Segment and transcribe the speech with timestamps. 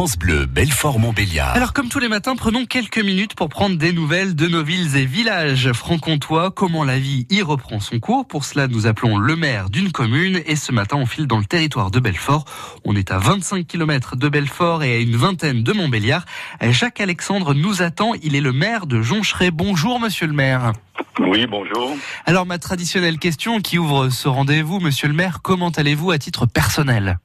[0.00, 1.54] France Bleu, Belfort-Montbéliard.
[1.54, 4.96] Alors comme tous les matins, prenons quelques minutes pour prendre des nouvelles de nos villes
[4.96, 8.26] et villages franc-comtois, comment la vie y reprend son cours?
[8.26, 11.44] Pour cela, nous appelons le maire d'une commune et ce matin, on file dans le
[11.44, 12.46] territoire de Belfort.
[12.86, 16.24] On est à 25 km de Belfort et à une vingtaine de Montbéliard.
[16.62, 19.50] Jacques Alexandre nous attend, il est le maire de Joncheret.
[19.50, 20.72] Bonjour monsieur le maire.
[21.18, 21.94] Oui, bonjour.
[22.24, 26.46] Alors ma traditionnelle question qui ouvre ce rendez-vous, monsieur le maire, comment allez-vous à titre
[26.46, 27.18] personnel?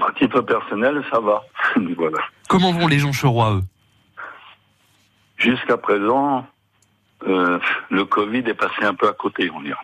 [0.00, 1.42] À titre personnel, ça va.
[1.96, 2.18] voilà.
[2.48, 3.62] Comment vont les Joncherois, eux?
[5.36, 6.46] Jusqu'à présent,
[7.26, 7.58] euh,
[7.90, 9.76] le Covid est passé un peu à côté, on dirait.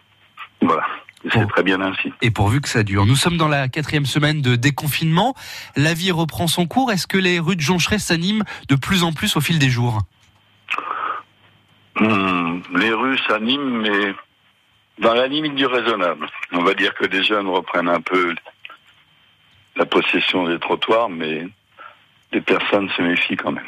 [0.60, 0.86] Voilà.
[1.32, 2.12] C'est très bien ainsi.
[2.22, 3.04] Et pourvu que ça dure.
[3.04, 5.34] Nous sommes dans la quatrième semaine de déconfinement.
[5.74, 6.92] La vie reprend son cours.
[6.92, 9.98] Est-ce que les rues de Joncheret s'animent de plus en plus au fil des jours?
[11.96, 14.14] Hum, les rues s'animent, mais
[15.00, 16.28] dans la limite du raisonnable.
[16.52, 18.34] On va dire que les jeunes reprennent un peu
[19.74, 21.48] la possession des trottoirs, mais
[22.32, 23.64] les personnes se méfient quand même.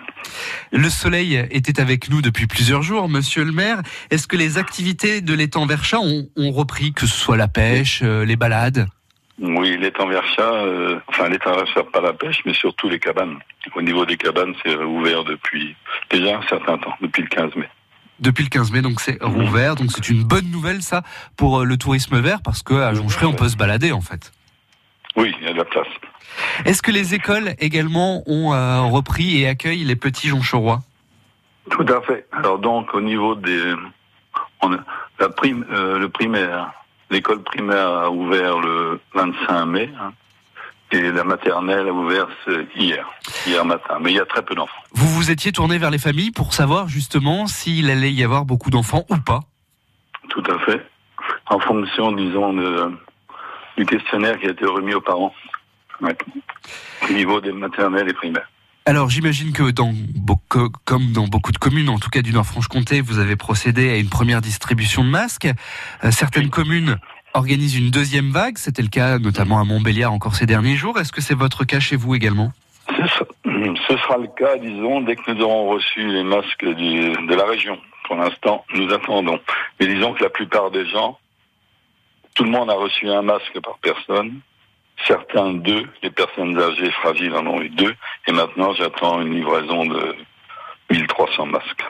[0.72, 3.82] Le soleil était avec nous depuis plusieurs jours, monsieur le maire.
[4.10, 8.00] Est-ce que les activités de l'étang Verchat ont, ont repris, que ce soit la pêche,
[8.02, 8.86] euh, les balades?
[9.40, 13.38] Oui, l'étang Verchat, euh, enfin l'étang Verchat, pas la pêche, mais surtout les cabanes.
[13.74, 15.74] Au niveau des cabanes, c'est ouvert depuis
[16.10, 17.68] déjà un certain temps, depuis le 15 mai.
[18.20, 19.76] Depuis le 15 mai, donc c'est rouvert.
[19.76, 21.02] Donc c'est une bonne nouvelle, ça,
[21.38, 24.32] pour euh, le tourisme vert, parce qu'à Joncheret, on peut se balader, en fait.
[25.20, 25.86] Oui, il y a de la place.
[26.64, 30.80] Est-ce que les écoles également ont euh, repris et accueillent les petits Joncherois?
[31.70, 32.26] Tout à fait.
[32.32, 33.74] Alors donc au niveau des,
[34.62, 34.78] on a-
[35.18, 36.72] la prime, euh, le primaire,
[37.10, 40.12] l'école primaire a ouvert le 25 mai hein,
[40.92, 42.26] et la maternelle a ouvert
[42.76, 43.06] hier,
[43.46, 43.98] hier matin.
[44.00, 44.82] Mais il y a très peu d'enfants.
[44.92, 48.70] Vous vous étiez tourné vers les familles pour savoir justement s'il allait y avoir beaucoup
[48.70, 49.40] d'enfants ou pas?
[50.30, 50.84] Tout à fait.
[51.46, 52.90] En fonction, disons, de-
[53.80, 55.32] du questionnaire qui a été remis aux parents.
[56.00, 56.16] Ouais.
[57.08, 58.48] Au niveau des maternelles et primaires.
[58.86, 59.92] Alors j'imagine que dans
[60.84, 64.08] comme dans beaucoup de communes, en tout cas du Nord-Franche-Comté, vous avez procédé à une
[64.08, 65.48] première distribution de masques.
[66.04, 66.98] Euh, certaines communes
[67.34, 70.98] organisent une deuxième vague, c'était le cas notamment à Montbéliard encore ces derniers jours.
[70.98, 72.52] Est-ce que c'est votre cas chez vous également?
[72.88, 73.24] Ce sera,
[73.88, 77.44] ce sera le cas, disons, dès que nous aurons reçu les masques du- de la
[77.46, 77.78] région.
[78.06, 79.38] Pour l'instant, nous attendons.
[79.78, 81.18] Mais disons que la plupart des gens,
[82.34, 84.40] tout le monde a reçu un masque par personne.
[85.06, 87.94] Certains deux, les personnes âgées fragiles en ont eu deux.
[88.26, 90.14] Et maintenant, j'attends une livraison de
[90.90, 91.84] 1300 masques.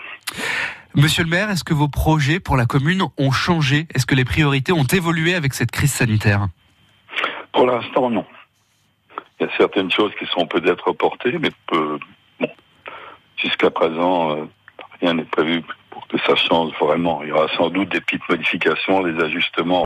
[0.95, 3.87] Monsieur le maire, est-ce que vos projets pour la commune ont changé?
[3.95, 6.49] Est-ce que les priorités ont évolué avec cette crise sanitaire?
[7.53, 8.25] Pour l'instant, non.
[9.39, 11.99] Il y a certaines choses qui sont peut-être reportées, mais peu,
[12.41, 12.51] bon,
[13.37, 14.45] jusqu'à présent, euh,
[15.01, 17.23] rien n'est prévu pour que ça change vraiment.
[17.23, 19.79] Il y aura sans doute des petites modifications, des ajustements